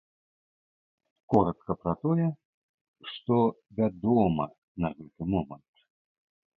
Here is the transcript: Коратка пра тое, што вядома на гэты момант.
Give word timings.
Коратка 1.33 1.75
пра 1.83 1.93
тое, 2.05 2.27
што 3.13 3.35
вядома 3.83 4.51
на 4.81 4.89
гэты 4.99 5.33
момант. 5.35 5.67